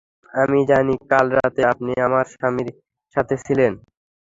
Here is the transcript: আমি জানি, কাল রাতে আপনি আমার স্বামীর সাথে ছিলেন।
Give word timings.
আমি 0.33 0.59
জানি, 0.71 0.95
কাল 1.11 1.25
রাতে 1.37 1.61
আপনি 1.71 1.91
আমার 2.07 2.25
স্বামীর 2.33 2.69
সাথে 3.15 3.35
ছিলেন। 3.45 3.73